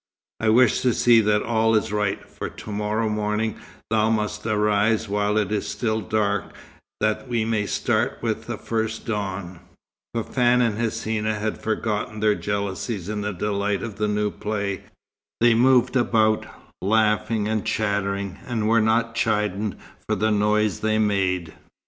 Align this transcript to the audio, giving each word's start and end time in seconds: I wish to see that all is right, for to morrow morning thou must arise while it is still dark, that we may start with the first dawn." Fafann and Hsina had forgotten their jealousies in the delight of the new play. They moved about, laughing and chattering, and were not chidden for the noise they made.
I 0.39 0.49
wish 0.49 0.81
to 0.81 0.95
see 0.95 1.21
that 1.21 1.43
all 1.43 1.75
is 1.75 1.91
right, 1.91 2.27
for 2.27 2.49
to 2.49 2.71
morrow 2.71 3.07
morning 3.07 3.57
thou 3.91 4.09
must 4.09 4.43
arise 4.47 5.07
while 5.07 5.37
it 5.37 5.51
is 5.51 5.67
still 5.67 6.01
dark, 6.01 6.55
that 6.99 7.27
we 7.27 7.45
may 7.45 7.67
start 7.67 8.17
with 8.19 8.47
the 8.47 8.57
first 8.57 9.05
dawn." 9.05 9.59
Fafann 10.15 10.59
and 10.59 10.79
Hsina 10.79 11.35
had 11.39 11.61
forgotten 11.61 12.19
their 12.19 12.33
jealousies 12.33 13.09
in 13.09 13.21
the 13.21 13.31
delight 13.31 13.83
of 13.83 13.97
the 13.97 14.07
new 14.07 14.31
play. 14.31 14.85
They 15.39 15.53
moved 15.53 15.95
about, 15.95 16.47
laughing 16.81 17.47
and 17.47 17.63
chattering, 17.63 18.39
and 18.47 18.67
were 18.67 18.81
not 18.81 19.13
chidden 19.13 19.75
for 20.09 20.15
the 20.15 20.31
noise 20.31 20.79
they 20.79 20.97
made. 20.97 21.53